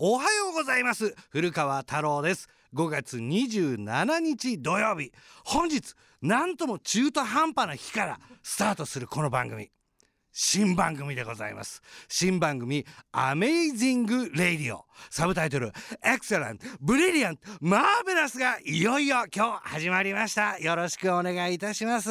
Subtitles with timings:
[0.00, 1.14] おはようございます。
[1.30, 2.48] 古川太郎です。
[2.74, 5.12] 5月27日土曜日。
[5.44, 9.70] 本日なんとも中途半端な日からスタートするこの番組。
[10.32, 11.80] 新番組でございます。
[12.08, 15.72] 新番組 Amazing Radio サブタイトル
[16.02, 20.58] Excellent Brilliant Marvelous がいよいよ今日始まりました。
[20.58, 22.10] よろしくお願いいたします。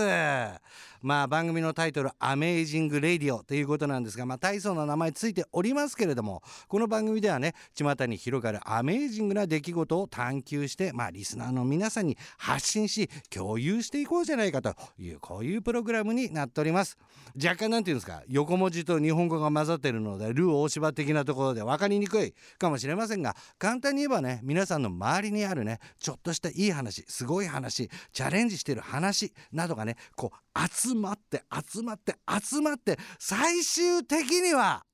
[1.03, 16.97] まあ番組のタイトル「アメイジング・レディオ」ということなんですが、まあ、大層な名前ついておりますけれどもこの番組ではね巷に広がるアメイジングな出来事を探求して、まあ、リスナーの皆さんに発信し共有していこうじゃないかというこういうプログラムになっております。
[17.35, 30.37] 若干なんていうんですか横文字と日本語が混ざってるのでルー大芝的なところで分かりにくいかもしれませんが簡単に言えばね皆さんの周りにあるねちょっとしたいい話すごい話チャレンジしてる話などがねこう
[30.69, 34.85] 集まって集まって集まって最終的には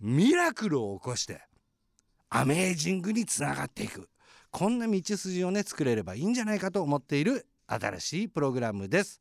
[0.00, 1.40] ミラクルを起こして
[2.28, 4.08] アメージングにつながっていく。
[4.50, 9.20] こんな道筋をね作れればいいんじゃないかと思っている新しいプログラムです。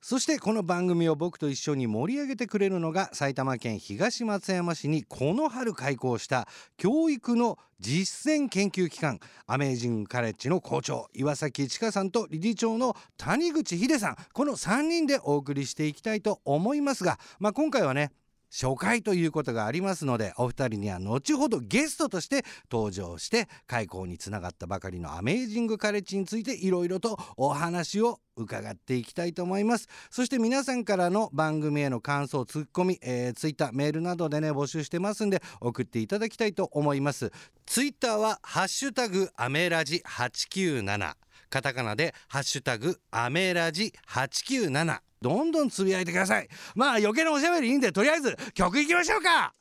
[0.00, 18.12] そしてこの番組を僕と一緒に盛り上げてくれるのが埼玉県東松山市にこの春開校した教育の実践研究機関アメージングカレッジの校長岩崎千佳さんと理事長の谷口秀さんこの3人でお送りしていきたいと思いますが、まあ、今回はね
[18.50, 29.88] 初回ということがありますのでお二人には後ほどゲストとして登場して開校につながったばかりのアメージングカレッジについていろいろとお話を伺っていきたいと思います。
[30.10, 37.32] そして皆さんからの番組への感想ツッコミ、えー、ツイッターメールなどでね募集してますんで送っていただきたいと思います。
[37.64, 41.14] ツイッターはハッシュタグアメラジ897
[41.48, 46.48] カタカナでハッシュタグアメラジ897どんどんつぶやいてください。
[46.76, 49.52] まあ余計なおしゃべりいいんでとりあえず曲いきましょうか。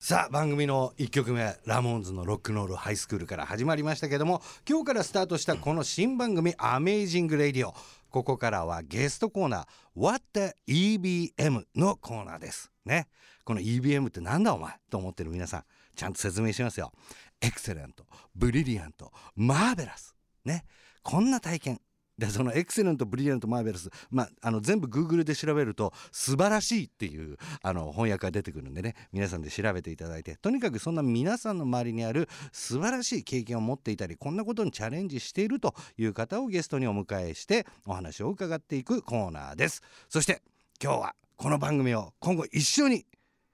[0.00, 7.74] さあ番組の1曲目ラモンズのロックノールハイスクールから始まりましたけども今日からスタートしたこの新番組「アメイジング・レディオ」
[8.10, 10.52] ここからはゲストコーナー「What the
[10.98, 12.70] EBM」のコーナーです。
[12.84, 13.08] ね。
[13.44, 14.74] この EBM ってなんだお前？
[14.90, 16.92] と思ってる皆さんちゃんと説明しますよ。
[17.40, 20.14] エクセレントブリリアントマーベラス。
[20.44, 20.64] ね。
[21.02, 21.80] こんな体験。
[22.18, 28.94] でそのエクセレントブリリアントマーベラス、まあ、あの全部グーグルで調べると素晴らしいっていうあの翻訳が出てくるんでね。
[29.12, 39.82] 皆さんで調べていただいてとにかくそんな皆さんの周りにある素晴らしい経験を持っていたりこんなことにチャレンジしているという方をゲストにお迎えしてお話を伺っていくコーナーです。
[40.08, 40.42] そして
[40.82, 43.06] 今日はこの番組を今後一緒に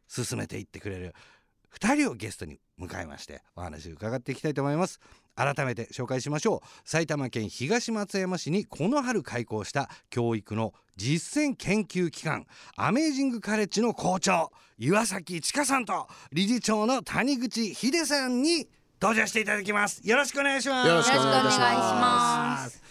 [0.06, 1.15] 進めていってくれる
[1.78, 5.00] 2人をゲストに迎えましてお話を伺っていきたいと思います。
[5.40, 6.68] 改めて紹介しましょう。
[6.84, 12.46] 埼玉県東松山市にこの春開校した教育の実践研究機関
[12.76, 18.68] アメージングカレッジの校長岩崎千佳さんと理事長の谷口秀さんに
[19.00, 20.02] 登場していただきます。
[20.04, 20.88] よろしくお願いします。
[20.88, 22.82] よろしくお願いします。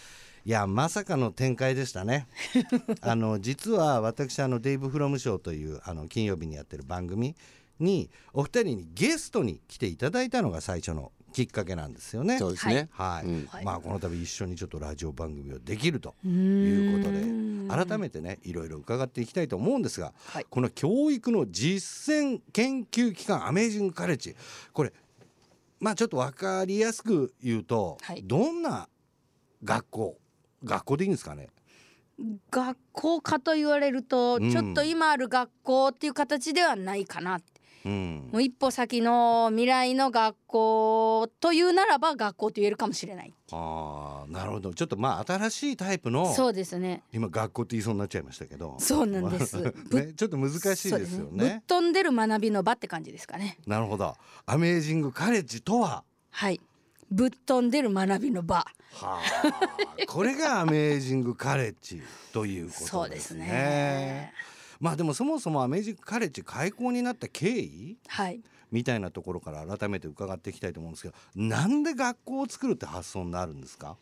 [0.44, 2.26] いやまさかの展開でしたね。
[3.00, 7.36] あの実は私あのデイブ・フロムショーというあの金曜日にやってる番組
[7.78, 12.38] にお二人にゲストに来ていただいたのが最初のきっかけなんですよね。
[12.38, 12.88] そうですね。
[12.92, 13.26] はい。
[13.26, 24.34] うん、まあこの度一緒にちょっとラジオ番組をできるということで改めてねいろいろ伺っていきたいと思うんですが、はい、この教育の実践研究機関アメージングカレッジ
[24.72, 24.92] これ
[25.78, 28.88] まあちょっと分かりやすく言うと、はい、どんな
[29.64, 30.18] 学校
[30.64, 31.48] 学校でいいんですかね？
[32.50, 37.40] 学校かと言われると、ちょっと今ある学校っていう形ではないかな
[37.84, 43.32] うん、もう一歩先の未来の学校というならば学校と言えるかもしれない。
[43.52, 44.74] ああなるほど。
[44.74, 47.02] ちょっとまあ新しいタイプのそうですね。
[47.12, 48.76] 今学校って言いそうになっちゃいましたけど。
[48.78, 49.56] そうなんです、
[49.92, 53.56] ね、ちょっと難しいですよね、ね、ぶっ飛んでる学びの場って感じですかね。
[53.66, 54.14] なるほど。
[54.44, 56.04] アメージングカレッジとは？
[56.30, 56.60] はい。
[57.10, 58.56] ぶっ飛んでる学びの場。
[58.56, 58.66] は
[59.02, 59.20] あ。
[60.06, 62.02] これがアメージングカレッジ
[62.32, 62.88] ということですね。
[62.90, 64.34] そうですね
[64.80, 68.40] まあでもそもそもアメージングカレッジ開校になった経緯、はい、
[68.72, 73.96] みたいなところから改めて伺っていきたいと思うんですけどなんで学校を作るって発想になるんですか？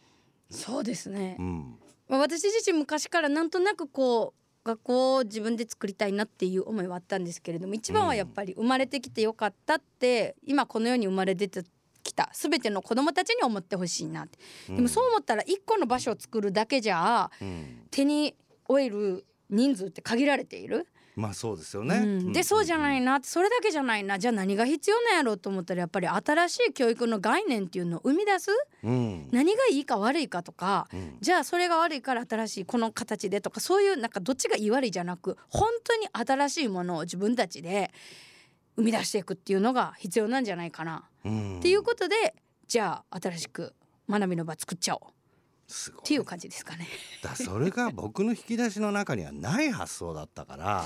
[0.50, 1.78] そうですね、うん、
[2.08, 11.64] 私自身昔からなんとなくこう学校を自分で作りたいなっていう思いはあったんですけれども一番はやっぱり生まれてきてよかったって、うん、今この世に生まれ出て
[12.02, 14.38] きた全ての子どもたちに思ってほしいなって、
[14.69, 17.30] うん、でもそう思ったら一個の場所を作るだけじゃ、
[17.90, 18.34] 手に
[18.66, 20.86] 負える人数って限られている？
[21.16, 23.18] まあそうですよね、うん、でそうじゃないな。
[23.20, 24.20] それだけじゃないな。
[24.20, 28.50] じゃあ何が必要なんやろうと思ったらやっぱり新しい教育の概念っていうのを生み出す、
[28.84, 37.90] うん、何がいいか悪いかとか、うん、じゃあそれが悪いから新しいこの形でとかそういうなんかどっちがいい悪いじゃなく本当に新しいものを自分たちで
[38.76, 42.36] 生み出していくっていうのが必要なんじゃないかな、っていうことで
[42.68, 43.74] じゃあ新しく
[44.08, 45.00] 学びの場作っちゃおう
[45.68, 46.86] っていう感じですかね。
[47.22, 50.84] だそれが僕の引き出しの中にはない発想だったから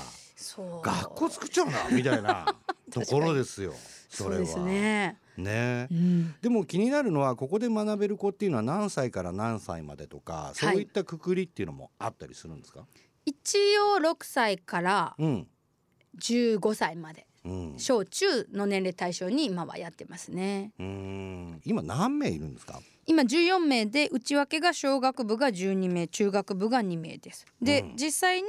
[0.83, 2.55] 学校作っちゃうなみたいな
[2.91, 3.73] ところですよ。
[4.09, 4.45] それは。
[4.45, 5.17] そうね。
[5.37, 12.85] ね、うん、でも気になるのはここで学べる子っていうのは何歳から何歳までとかそういったくくりっていうのもあったりするんですか、は
[13.25, 15.15] い、一応6歳から
[16.19, 20.71] 15歳まで、うん、小中の年齢対象に今はやってますね。
[20.77, 21.61] うん。
[21.65, 22.79] 今何名いるんですか？
[23.05, 27.45] 今14名で内訳が小学部が12名中学部が2名です。
[27.61, 28.47] で、うん、実際に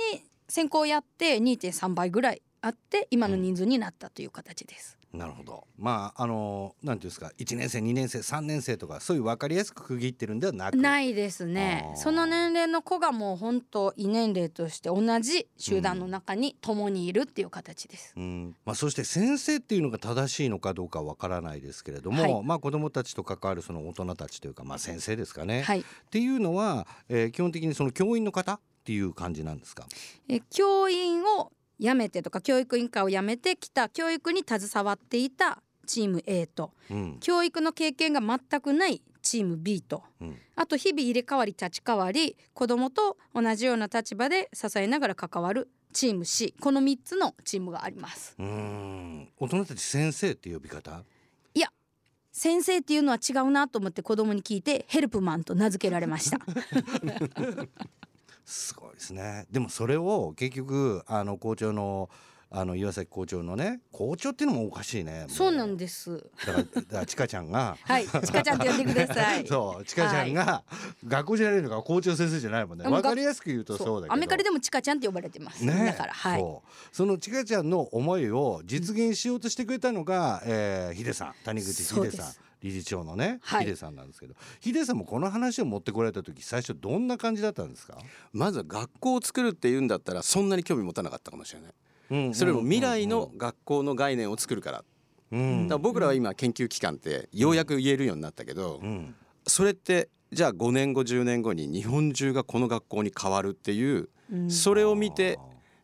[0.49, 4.99] 先行やって2.3倍ぐらいあって今の人数になったという形です。
[5.15, 5.67] なるほど。
[5.79, 10.77] まああのなんていうんですか1年生2年生3年生とかそういう分かりやすく区切ってるんではなく。
[10.77, 11.93] ないですね。
[11.97, 29.87] その年齢の子がもう本当異年齢として同じ集団の中に共にいるっていう形です、うん、まあ、そして先生っていうのが正しいのかどうかわからないですけれども、はい、まあ、子どもたちと関わるその大人たちというか、まあ、先生ですかね、はい、っていうのは、えー、基本的にその教員の方っていう感じなんですか？
[30.29, 31.51] え教員を
[31.81, 48.35] 辞めてとか教育委員会を辞めてきた教育に携わっていたチーム A と、うん、教育の経験が全くないチーム B と、うん、あと日々入れ替わり立ち替わり子どもと同じような立場で支えながら関わるチーム C この3つのチームがあります。
[48.39, 49.29] うん。
[49.39, 51.05] 大人たち先生って呼び方？
[51.55, 51.69] いや
[52.33, 56.39] 先生っていうのは違うなと思って子供に聞いてヘルプマンと名付けられました
[58.45, 59.47] すごいですね。
[59.51, 62.11] でもそれを結局あの校長の
[62.57, 66.25] あの岩崎校長のね校長っていうのもおかしいねそうなんです。
[66.47, 67.77] だからちかちゃんが。
[67.83, 69.47] はいちかちゃんって呼んでください。
[69.49, 70.65] そうちかちゃんが、は
[71.03, 72.85] い、学校じゃないのか校長先生じゃないもんね。
[72.85, 74.15] わかりやすく言うとそうだけど。
[74.15, 75.65] アメカリでもちかちゃんって呼ばれてます。
[75.65, 75.87] ね。
[75.87, 76.13] だから。
[76.13, 76.45] はい。
[76.93, 87.99] そのちかちゃんの思いを実現しようとしてくれたのが、うん、えー、ヒデさん谷口ヒデさん理事長のね、はい、ヒデさんなんですけどヒデさんもこの話を持ってこられた時最初どんな感じだったんですか？
[88.33, 91.73] まずは学校を作るっていうんだったらそんなに興味持たなかったかもしれない、
[92.11, 94.85] うんうん、それも未来の学校の概念を作るから,、
[95.31, 99.15] うん、だから僕らは今研究機関ってようやく言えるようになったけど、うん、
[99.47, 104.09] それってじゃあ5年後10年後に日本中がこの学校に変わるっていう、
[104.49, 105.39] それを見て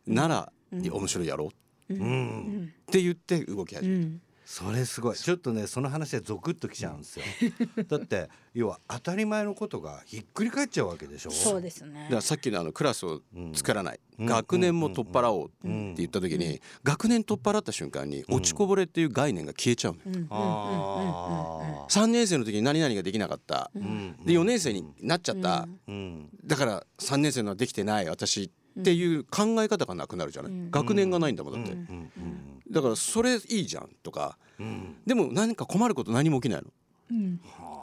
[0.05, 1.51] なら面白いやろ
[1.89, 1.97] う、っ
[2.91, 4.09] て言って動き始めた。
[4.51, 5.15] それすごい。
[5.15, 7.25] ちょっとねその話はゾクッときちゃうんですよ。
[7.87, 11.31] だって要は当たり前のことがひっくり返っちゃうわけでしょ？
[11.31, 12.01] そうですね。
[12.03, 13.21] だからさっきのあのクラスを
[13.53, 25.65] 作らない、うん、学年も取っ払おうって言った時に、うん、学年取っ払った瞬間に落ちこぼれっていう概念が消えちゃうのよ、うん、3年生の時に何々ができなかった、で4年生になっちゃった、
[26.43, 31.77] だから3年生のはできてない私っていう考え方がなくなるじゃない、学年がないんだもんだって、
[32.71, 34.37] だからそれいいじゃんとか、
[35.05, 37.37] でも何か困ること何も起きないの。
[37.43, 37.81] はあ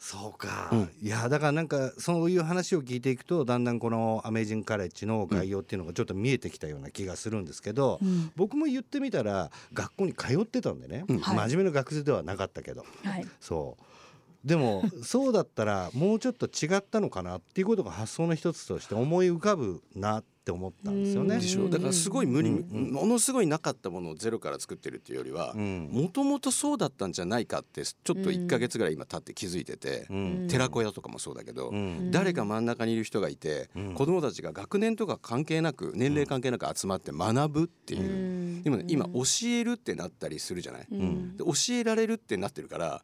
[0.00, 13.84] そうか、うん、いやだからなんかそういう話を聞いていくとだんだんこのアメージングカレッジの概要っていうのがちょっと見えてきたような気がするんですけど、うん、僕も言ってみたら学校に通ってたんでね、うん、真面目な学生ではなかったけど、はい、そう。
[14.48, 21.36] でもそうだったらもうちょっと違ったのかなっていうことが発想の一つとして思い浮かぶなって思ったんですよね。
[21.36, 21.68] でしょ？
[21.68, 40.86] だからすごい無理、うんものすごいなかったものをゼロから作ってるっていうよりはもともとそうだったんじゃないかってちょっと1か月ぐらい今経って気づいてて、うん、寺子屋とかもそうだけど、うん、誰か真ん中にいる人がいて、うん、子どもたちが学年とか関係なく年齢関係なく集まって学ぶっていう、今今教えるってなったりするじゃない、
[41.36, 43.02] で教えられるってなってるから。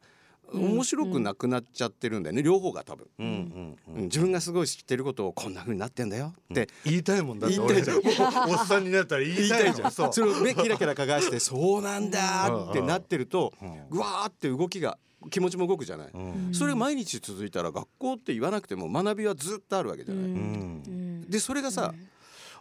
[0.53, 7.97] 面白くなくなっちゃってるんだよね、両方が多分、うんうん、自分がすごい知ってることをこんなふうになってんだよって、言いたいもんだって言いたいじゃん。
[7.99, 9.91] おっさんになったら言いたいじゃん。
[9.91, 13.53] そうそれを目キラキラかがしてそうなんだってなってると
[13.91, 14.99] ぐわーって動きが
[15.31, 16.13] 気持ちも動くじゃない、
[16.53, 21.93] それが毎日続いたら学校って言わなくても学びはずっとあるわけじゃない、でそれがさ、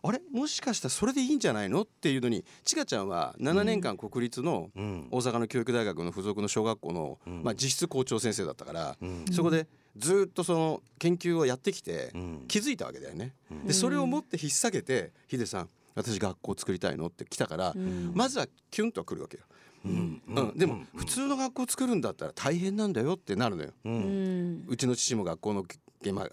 [0.07, 0.21] あれ？
[0.31, 1.81] もしかしたらそれでいいんじゃないの？
[1.81, 8.97] っていうのにちかちゃんは7年間国立の大阪の教育大学の附属の小学校の、まあ、実質校長先生だったから、
[9.31, 12.11] そこでずっとその研究をやってきて
[12.47, 13.33] 気づいたわけだよね。
[13.65, 17.73] でそれを持って引っ提げて「ヒデさん私学校作りたいの?」って来たから、
[18.13, 19.43] まずはキュンとくるわけよ。
[19.85, 20.21] うん。
[20.27, 23.71] うん、でも普通の学校作るんだったら大変なんだよってなるのよ。
[23.85, 25.63] うん、うちの父も学校の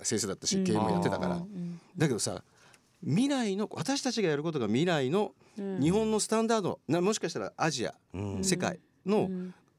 [0.03, 1.43] 先生だったし経営もやってたから。
[1.97, 2.43] だけどさ
[3.05, 9.29] 未来の私たちがやることが未来の日本のスタンダードなもしかしたらアジア、うん、世界の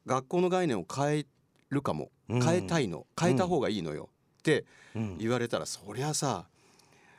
[0.06, 1.26] 学校の概念を変え
[1.70, 3.08] るかも、うん、変えたいの。
[3.20, 4.10] 変えた方がいいのよ。
[4.40, 4.66] って
[5.18, 6.48] 言われたらそりゃさ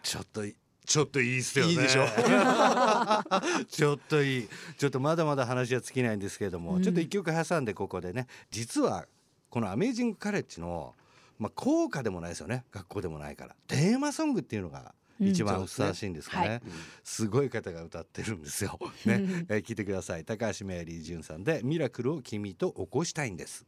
[0.02, 0.42] ちょっと
[0.86, 1.72] ちょっといいっすよね。
[1.72, 2.04] いいでしょ。
[3.68, 4.48] ちょっといい。
[4.76, 9.06] ちょっとまだまだ話は尽きないんですけれども、うん、ちょっと一曲挟んでここでね実は
[9.48, 10.94] この「アメージング・カレッジの」
[11.38, 12.64] まあ、効果でもないですよね。
[12.70, 13.56] 学校でもないから。
[13.66, 16.68] テーマソングっていうのが一番ふさわしいんですかね、うん。
[16.68, 18.78] ねはい、すごい方が歌ってるんですよ。
[19.06, 20.24] ね、えー、聞いてください。
[20.24, 23.66] 高橋メアリー潤さんで「ミラクルを君と起こしたいんです」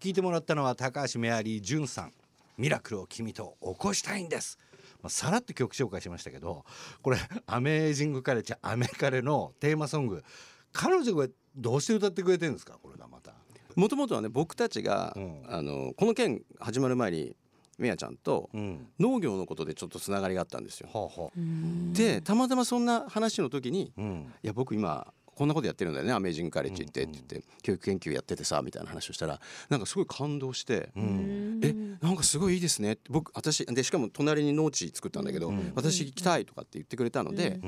[0.00, 2.12] 聞いてもらったのは高橋メアリー潤さん
[2.58, 4.58] 「ミラクルを君と起こしたいんです」
[5.02, 6.64] まあ、さらっと曲紹介しましたけど
[7.02, 10.22] これ「アメージング・カレッジ」アメカレのテーマソング。
[10.72, 12.78] 彼女がどうして歌ってくれてるんですか？
[12.82, 13.34] これがまた。
[13.76, 17.36] もともとはね僕たちが、うん、あのこの件始まる前に
[17.82, 18.48] みやちゃんと
[18.98, 21.30] 農業のことでちょっとつながりがあったんですよ。
[21.36, 37.60] うん、でたまたまそんな話の時に「うん、いや僕今こんなことやってるんだよねアメージングカレッジって」って言って、教育研究やっててさみたいな話をしたらなんかすごい感動して「えなんかすごいいいですね」僕私でしかも隣に農地作ったんだけど「私行きたい」とかって言ってくれたので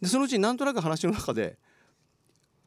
[0.00, 1.58] でそのうちなんとなく話の中で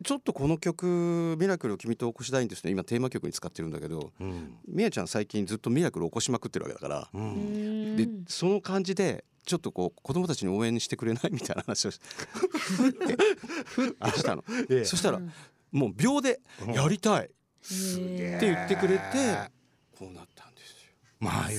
[0.03, 2.71] ちょっとこの曲「ミラクルを君と起こしたいんですね。
[2.71, 13.17] 今テーマ曲に使ってるんだけど、うん、みやちゃん最近ずっとミラクル起こしまくってるわけだから、うん、でその感じでちょっとこう子供たちに応援してくれないみたいな話をふって。
[13.65, 14.11] ふって。
[14.11, 15.21] したの、ええ、そしたら
[15.71, 16.39] もう秒で
[16.73, 19.51] 「やりたい」って言ってくれて
[19.97, 20.93] こうなったんですよ。
[21.19, 21.49] まあ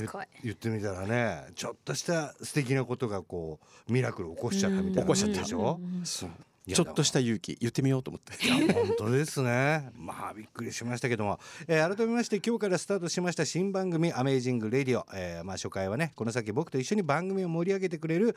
[0.43, 5.41] 言ってみたらねちょっとした素敵なことがこうミラクル起こしちゃったみたいな起こしちゃった。
[5.41, 5.81] でしょ？
[6.05, 6.31] そう
[6.73, 8.47] ちょっとした勇気言ってみようと思って。
[8.47, 9.91] いや本当ですね。
[9.99, 18.35] まあびっくりしましたけども、えー、改めまして今日からスタートしました新番組「アメージング・レディオ」えー、まあ初回はねこの先僕と一緒に番組を盛り上げてくれる、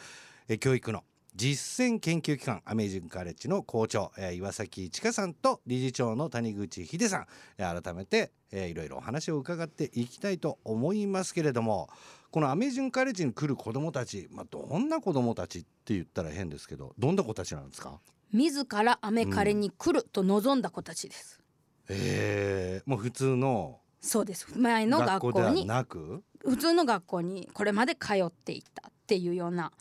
[0.50, 1.03] えー、教育の
[1.36, 7.27] 実践研究機関アメージングカレッジの校長、えー、岩崎千佳さんと理事長の谷口秀さん、
[7.60, 11.89] えー、改めて、えー、いろいろお話を伺っていきたいと思いますけれども
[12.31, 18.01] このアメージングカレッジに来る子どもたち、まあ、どんな子どもたちって言ったら変ですけどどんな子たちなんですか？
[18.34, 21.41] 自らアメカレに来ると望んだ子たちです。
[21.89, 24.48] うん、えー、もう普通のそうです。
[24.57, 26.24] 前の学校になく？
[26.46, 29.72] 普通の学校にこれまで通っていたっていうような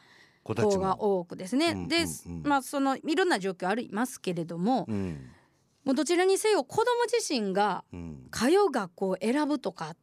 [0.43, 1.69] 子が多くですね。
[1.69, 2.07] うんうんうん、で
[2.45, 5.31] まあそのいろんな状況ありますけれども、うん、
[5.85, 7.85] もうどちらにせよ子ども自身が
[8.31, 9.97] 通う学校を選ぶとかっ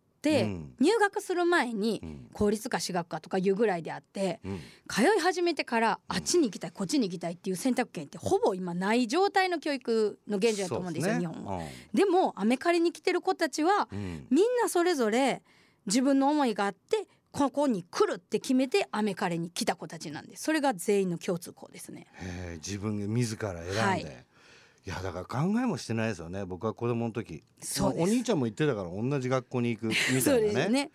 [0.79, 2.01] 入学する前に
[2.33, 4.39] 公立か私学かとかいうぐらいであって
[4.87, 11.61] 通い始めてからあっちに行きたいこっちに行きたいっていう選択権ってほぼ今ない状態の教育の現状だと思うんですよ日本は。
[11.93, 15.41] でもアメカリに来てる子たちはみんなそれぞれ
[15.85, 22.07] 自分の思いがあってここに来るって決めてアメカレに来た子たちなんでそれが全員の共通項ですね。
[22.65, 24.25] 自分が自ら選んで、はい
[24.85, 26.43] いやだから考えもしてないですよね。
[26.45, 27.43] 僕は子供の時。
[27.61, 30.69] そうお兄ちゃんも言ってたから同じ学校に行くみたいなね。
[30.69, 30.91] ね。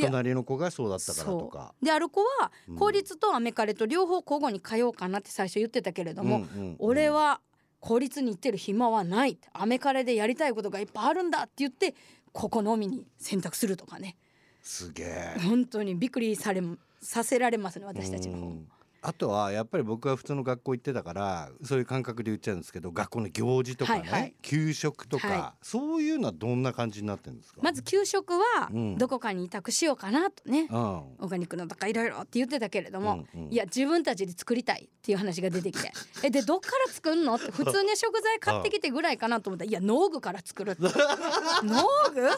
[0.00, 1.74] 隣の子がそうだったからとか。
[1.80, 7.40] である子は公立とアメカレと両方交互に通おうかなって最初言ってたけれども、うんうんうん、俺は
[7.80, 9.38] 公立に行ってる暇はない。
[9.52, 11.94] アメカレでやりたいことがいっぱいあるんだって言って
[12.32, 14.16] ここのみに選択するとかね。
[14.62, 15.40] すげえ。
[15.40, 16.60] 本当にびっくりされ
[17.00, 18.52] させられますね私たちの方。
[19.00, 27.60] あとはやっぱり僕は普通の学校行ってたからそういう感覚で言っちゃうんですけど学校の行事とかね、はいはい、給食とか、はい、そういうのはどんな感じになってるんですか？
[27.62, 35.92] まず給食はどこかに委託しようかなとね、うん、オーガニックのとかいろいろって言ってたけれども、うんうん、いや自分たちで作りたいっていう話が出てきて
[36.24, 37.36] えでどっから作るの？
[37.36, 39.64] って普通に食材買ってきてぐらいかなと思った。
[39.64, 40.82] らいや農具から作るって。
[41.62, 42.20] 農具？
[42.20, 42.28] で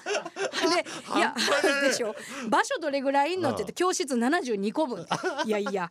[1.16, 1.34] いや
[1.82, 2.14] でしょ
[2.48, 5.06] 場所どれぐらいいんのって言って教室72個分
[5.46, 5.90] いやいや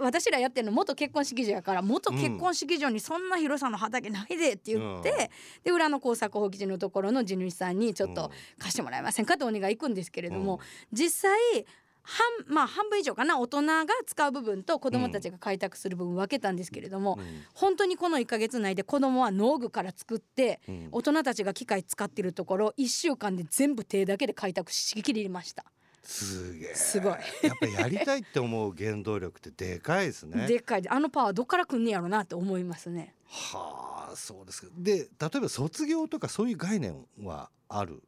[0.00, 5.16] 私らやってるの元結婚式場やから元結婚式場にそんな広さの畑ないでって言って、うん、
[5.64, 11.66] で裏の工作放棄地のところの地主さんにちょっと貸してもらえませんかってお願い行くんですけれども、うん、実際
[12.08, 25.66] 半まあ半分以上かな大人が使う部分と子どもたちが開拓する部分分けたんですけれども、うん、本当にこの1か月内で子どもは農具から作って、うん、大人たちが機械使ってるところ1週間で全部手だけで開拓しきりました。
[26.10, 26.74] すげえ。
[26.74, 27.12] すごい。
[27.12, 27.20] やっ
[27.60, 30.46] ぱやりたいって思う原動力ってでかいですね。
[30.46, 30.88] でかい。
[30.88, 33.14] あのパワーどっからくんねやろなって思いますね。
[33.26, 38.02] はあそうですで例えば卒業とかそういう概念はある？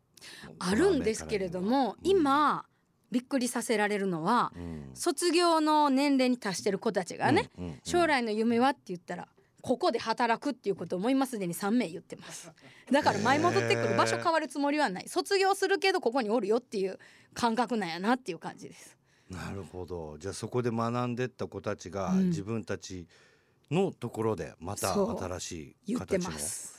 [0.58, 2.64] あるんですけれども、うん、今
[3.10, 9.28] びっくりさせられるのは、うん、卒業の年齢に達してる子たちがね、うんうんうん、将来の夢はって言ったら
[9.60, 11.38] ここで働くっていうことをもう今す？
[11.38, 12.50] でに3名言ってます。
[12.90, 15.08] だから前戻ってくる場所変わるつもりはない。
[15.08, 16.98] 卒業するけどここにおるよっていう
[17.34, 18.96] 感覚なんやなっていう感じです。
[19.28, 20.18] なるほど。
[20.18, 23.06] じゃあそこで学んでった子たちが自分たち
[23.70, 26.74] のところでまた新しい形の、うん、す。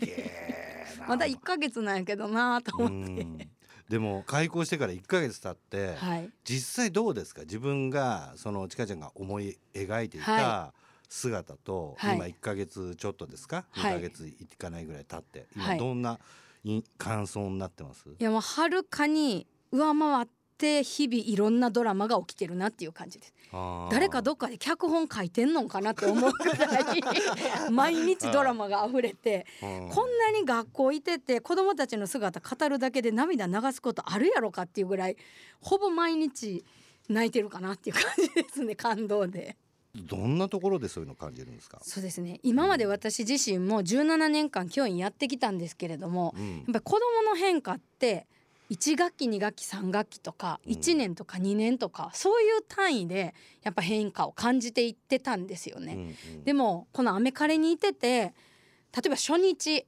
[0.00, 3.48] げえまだ1か月なんやけどなと思って。
[3.88, 6.30] でも開校してから1か月経って、はい。
[6.44, 7.42] 実際どうですか？
[7.42, 10.74] 自分がそのちかちゃんが思い描いていたは
[11.08, 12.16] 姿と、はい。
[12.16, 13.92] 今1か月ちょっとですか、はい。
[13.92, 15.76] 2か月いかないぐらい経ってはい。
[15.76, 16.18] 今どんな
[16.64, 23.34] い感想になってます、いやもうはるかに上回って日々いろんなドラマが起きてるなっていう感じです。
[23.90, 29.88] 誰かどっかで脚本書いてんのかなって思うぐらい 毎日ドラマが溢れてうん。
[29.88, 35.16] こんなに学校いてて子供たちの姿語るだけで涙流すことあるやろかっていうぐらい
[35.60, 36.62] ほぼ毎日
[37.08, 39.56] 泣いてるかなっていう感じですね感動で。
[40.02, 42.40] どんなところでそういうの感じるんですか、そうですね。
[42.42, 46.56] 今まで私自身も17年間教員やってきたんですけれどもうん。
[46.56, 48.26] やっぱり子どもの変化って
[48.70, 50.72] 1学期2学期3学期とかうん。
[50.72, 55.94] 1年とか2年とかそういう単位でやっぱ変化を感じていってたんですよね。
[55.94, 56.44] うんうん。
[56.44, 58.34] でもこのアメカレにいてて
[58.94, 59.86] 例えば初日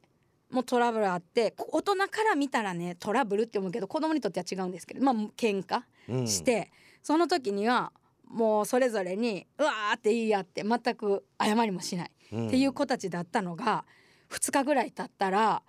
[0.51, 6.27] もトラブルあってこ大人から見たらねトラブルって思うけど子供にとっては違うんですけどまあ喧嘩うん。
[6.27, 7.93] して、その時には
[8.31, 12.11] もうそれぞれにうわーって言い合って全く謝りもしない。
[12.33, 12.47] うん。
[12.47, 13.85] っていう子たちだったのが
[14.31, 15.63] 2日ぐらい経ったら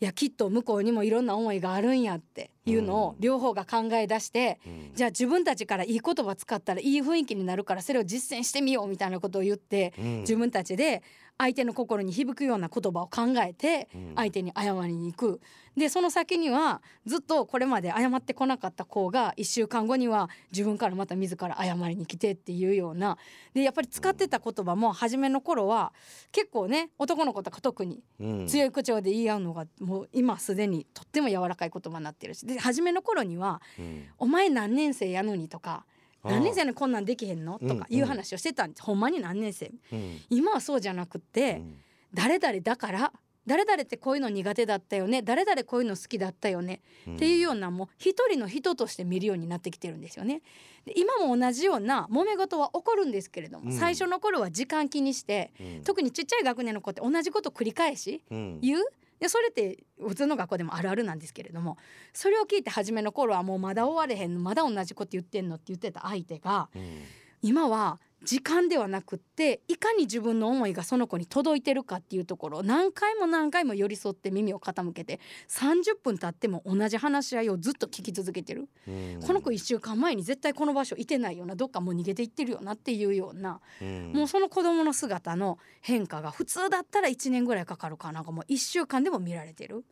[0.00, 3.20] いやきっと向こうにもいろんな思いがあるんやっていうのをうん。
[3.20, 4.92] 両方が考え出して、うん。
[4.94, 10.20] じゃあ自分たちからいい言葉使ったらいい雰囲気になるからそれを実践してみようみたいなことを言ってうん。
[10.20, 11.02] 自分たちで
[11.40, 14.12] 相手の心に響くような言葉を考えてうん。
[14.14, 15.40] 相手に謝りに行く。
[15.74, 23.16] でその先にはずっとこれまで謝ってこなかった子が1週間後には自分からまた自ら謝りに来てっていうような。
[23.54, 25.94] でやっぱり使ってた言葉も初めの頃は
[26.32, 28.46] 結構ね男の子とか特にうん。
[28.46, 32.46] 強い口調で言い合うのがもう今すでにとっても柔らかい言葉になってるし。
[32.46, 37.96] で初めの頃にはうん「お前何年生やのに」とか「あー何年生のこんなんできへんの?」とかうん。
[37.96, 39.72] いう話をしてたんです、ほんまに何年生？
[39.92, 40.20] うん。
[40.30, 41.78] 今はそうじゃなくって、うん。
[42.14, 43.12] 誰々だから
[43.46, 45.22] 誰々ってこういうの苦手だったよね。
[45.22, 50.42] 誰々こういうの好きだったよね、っていうようなもう一人の人として見るようになってきてるんですよね。
[50.84, 53.72] で今も同じような揉め事は起こるんですけれども、うん。
[53.72, 55.84] 最初の頃は時間気にしてうん。
[55.84, 58.60] 特にちっちゃい学年の子って同じこと繰り返しうん。
[58.60, 58.84] 言う
[59.20, 61.76] でそれって普通の学校でもあるあるなんですけれども
[62.12, 67.02] それを聞いて初めの頃はもうまだ終われへんのまだ同じこと言ってんのって言ってた相手がうん。
[67.42, 79.20] 今は時間ではなくっていかに自分の思いがその子に届いてるかっていうところを何回も何回も寄り添って耳を傾けて30分経っても同じ話し合いをずっと聞き続けてる、うん。
[79.26, 84.12] この子1週間前に絶対この場所いてないようなどっかもう逃げていってるよなっていうような、うん。
[84.12, 89.84] もうその子供の姿の変化が普通だったら1年ぐらいかかるかなんかもう1週間でも見られてる。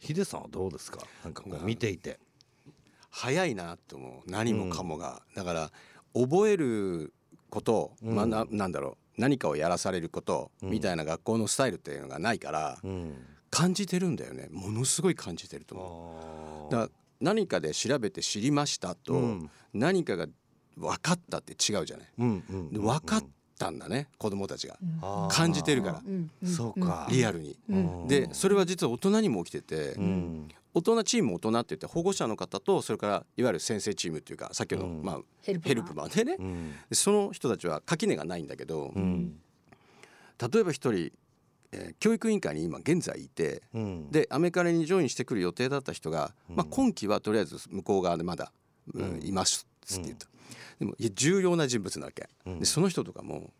[0.00, 1.00] ヒデさんはどうですか？
[1.24, 2.18] なんかこう見ていて。
[3.10, 4.30] 早いなと思う。
[4.30, 5.72] 何もかもが、だから
[6.14, 7.12] 覚える
[7.50, 8.14] こと、うん。
[8.14, 9.20] まあななんだろう。
[9.20, 10.70] 何かをやらされること、うん。
[10.70, 13.14] みたいな学校のスタイルっていうのがないから、うん。
[13.50, 14.48] 感じてるんだよね。
[14.50, 16.72] ものすごい感じてると思う。
[16.72, 16.88] だ
[17.20, 19.50] 何かで調べて知りましたと、うん。
[19.72, 20.26] 何かが
[20.76, 22.08] 分かったって違うじゃない。
[22.18, 22.72] うんうん。
[22.72, 23.24] で分かっ
[23.58, 24.78] たんだね子供たちが。
[25.02, 25.34] あー。
[25.34, 26.02] 感じてるから。
[26.06, 27.06] うんうんそうか。
[27.10, 27.56] リアルに。
[27.68, 28.08] うん。
[28.08, 30.48] でそれは実は大人にも起きてて、うん。
[30.74, 35.02] 大人チーム大人って言って保護者の方とそれからいわゆる先生チームっていうかさっきの、うん。
[35.02, 36.72] まあ、ヘルプヘルプマンでね、うん。
[36.88, 39.38] でその人たちは垣根がないんだけど、うん。
[40.52, 41.12] 例えば一人、
[41.72, 44.10] えー教育委員会に今現在いてうん。
[44.10, 46.56] でアメカレにジョインしてくる予定だった人が、うん。
[46.56, 48.52] まあ、今期はとりあえず向こう側でまだ、
[48.94, 49.26] うんうん。
[49.26, 50.26] いますって言った、
[50.78, 52.58] でも重要な人物なわけ、うん。
[52.60, 53.52] でその人とかも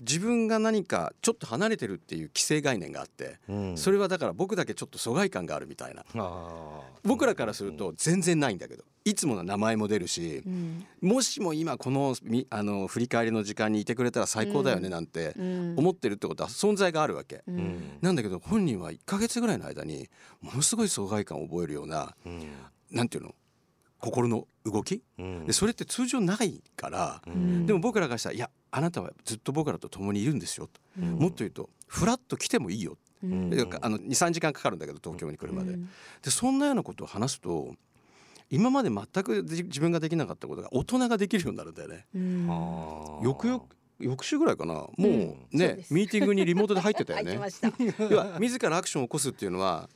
[0.00, 3.76] 自分が何かちょっと離れてるっていう既成概念があって、うん。
[3.76, 6.02] それはだから僕だけちょっと疎外感があるみたいな。
[7.04, 10.86] 僕らからすると全然ないんだけどいつもの名前も出るしうん。
[11.02, 15.74] もしも今このみあの振り返りの時間にいてくれたら最高だよねなんてうん。
[15.76, 17.42] 思ってるってことは存在があるわけ。
[18.00, 20.08] なんだけど本人は1ヶ月ぐらいの間に
[20.40, 22.48] ものすごい疎外感を覚えるようなうん。
[22.90, 23.34] なんていうの
[24.02, 25.02] 心の動き？
[25.18, 25.46] うん。
[25.46, 27.66] でそれって通常ないからうん。
[27.66, 30.80] でも僕らがしたら「いやあなたはずっと僕らと共にいるんですよ」と。
[31.00, 31.12] うん。
[31.14, 33.48] もっと言うと「フラッと来てもいいよ」うん。
[33.48, 35.72] であの23時間かかるんだけど東京に来るまで。
[35.72, 35.88] うん。
[36.20, 37.74] でそんなようなことを話すと
[38.50, 42.06] 今まで全く自自分ができなかったことが大人ができるようになるんだよね。
[43.22, 44.74] よくよく翌週ぐらいかな。
[44.74, 47.38] もううんそうねミーティングにリモートで入ってたよね。
[48.10, 49.88] 要は自らアクションを起こすっていうのは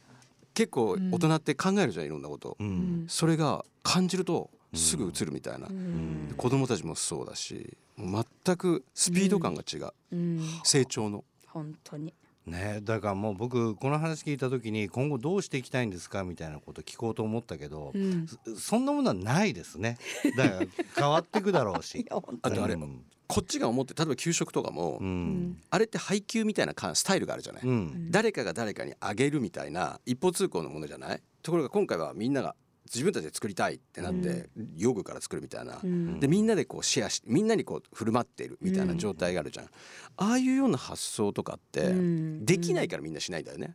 [0.57, 2.57] 結構大人って考えるじゃんいろんなこと。
[2.59, 2.64] う。
[2.64, 3.05] うん。
[3.05, 6.35] んそれが感じるとすぐ映るみたいな、うん。
[6.35, 10.40] 子供たちもそうだしもう全くスピード感が違う、うん。
[10.64, 11.25] 成長の。
[11.47, 12.14] 本当に。
[12.46, 16.22] ね、だからもう僕この話聞いた時に今後どうしていきたいんですか？
[16.22, 19.98] みたいなこと聞こうと思ったけど、うん、そんなものはないですね。
[20.37, 22.06] だから変わっていくだろうし。
[22.42, 27.62] あとあれ、うん、こっちが思って例えば給食とかも、うん、あれって配給みたいなスタイルがあるじゃない、
[28.11, 31.22] 誰かが誰かにあげるみたいな一方通行のものじゃない？
[31.42, 32.54] ところが今回はみんなが
[32.92, 35.81] 自分たちで作りたいってなって、用具から作るみたいな、
[36.18, 41.92] でみんなでこうシェアしみんなにこう振る舞っているみたいな状態があるじゃん、ああいうような発想とかって
[42.40, 43.75] できないからみんなしないんだよね。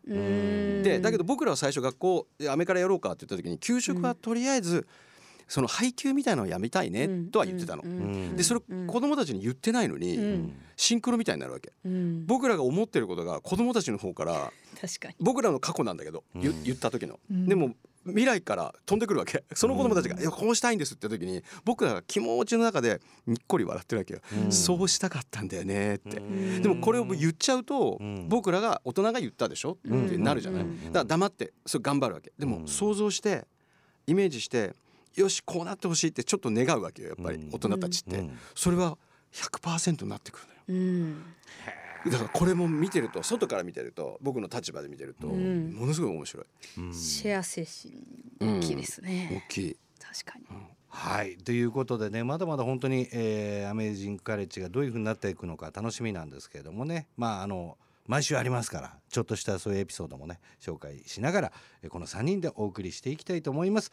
[0.83, 4.87] でだけど僕らは最初学校アメからやろうかって言った時に給食はとりあえず、
[5.47, 7.83] その配給みたいのをやめたいねとは言ってたの。
[8.37, 11.73] でそれ子供たちに言ってないのにシンクロみたいになるわけ。
[12.25, 14.53] 僕らが思ってることが子供たちの方から
[15.19, 17.19] 僕らの過去なんだけど言った時の。
[17.29, 19.43] でも未来から飛んでくるわけ。
[19.53, 26.19] その子供たちが「いやこうしたいんです」って時に僕らが気持ちの中でにっこり笑ってるわけよ、うん、そうしたかったんだよねって。
[26.61, 29.73] でもこれを言っちゃうと僕らが大人が言ったでしょ？
[29.73, 29.75] っ
[30.09, 30.65] てなるじゃない？
[30.85, 32.33] だから黙ってそれ頑張るわけ。
[32.39, 33.45] でも想像して
[34.07, 34.73] イメージして
[35.15, 38.29] よしこうなってほしいってちょっと願うわけよやっぱり大人たちって。
[38.55, 38.97] それは
[39.33, 41.15] 100%になってくるのよ。
[42.05, 46.45] うんだからこれも見てると外から見てると僕の立場で見てると、ものすごい面白い、
[46.93, 49.77] シェア精神大きいですね、大きい。
[49.99, 50.45] 確かに、
[50.89, 51.37] はい。
[51.37, 57.07] ということでねまだまだ本当に、えー、アメージングカレッジがどういうふうになっていくのか楽しみなんですけれどもね。
[57.17, 61.51] まああの毎週ありますからちょっとしたそういうエピソードもね紹介しながら
[61.89, 63.91] この3人でお送りしていきたいと思います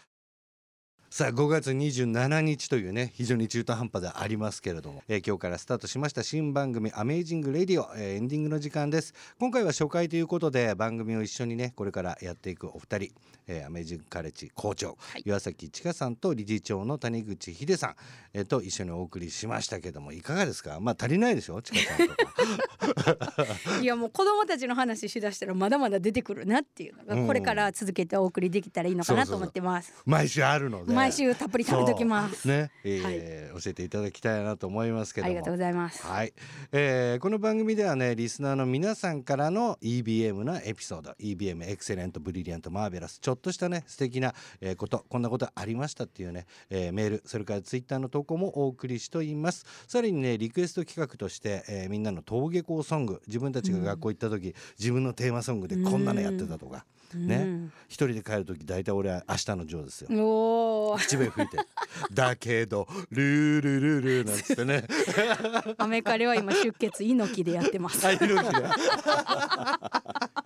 [1.10, 9.14] さあ5月27日というね非常に中途半端でありますけれども、えー、今日からスタートしました新番組「アメイジング・レディオ」えー、エンディングの時間です。
[9.40, 13.12] 今回は初回ということで番組を一緒にねこれからやっていくお二人、
[13.46, 17.94] えー、アメイジングカレッジ校長、はい、岩崎千佳さんと理事長の谷口秀さん、
[18.34, 20.78] えー、と一緒にお送りしましたけどもいかがですか？
[20.78, 21.62] まあ足りないでしょ？
[21.62, 23.78] 千佳さんとか。
[23.80, 32.48] いやもう子供たちの話しだしたらまだまだ出てくるなっていうのがこれから続けてお送りできたらいいのかなと思ってます、毎週あるので毎週たっぷり食べときます。
[32.48, 36.04] ね、えー、はい、教えていただきたいなと思いますけどありがとうございます。
[36.04, 36.32] はい、
[36.72, 44.34] えー、この番組ではねリスナーの皆さんからの EBM なエピソード EBM エクセレントブリリアントマーベラスちょっとしたね素敵な
[44.76, 49.64] ことこんなことありましたっていうね、えー、メールそれからツイッターの投稿もお送りしています。
[49.86, 56.84] さらにねリクエスト企画として、えー、みんなの登下校ソング自分たちが学校行った時、うん、自分のテーマソングでこんなのやってたとか、
[57.16, 60.96] ね、一人で帰る時大体俺は明日のジョーですよ。
[60.98, 61.58] 口笛吹いて
[62.12, 64.84] 「だけどルールルル」なんつってね。
[65.78, 68.06] アメカレは今出血猪木でやってます。
[68.06, 68.68] 猪木で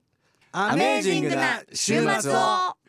[0.52, 2.83] アメージングな週末を